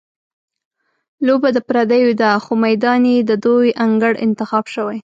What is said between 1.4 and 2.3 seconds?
د پردیو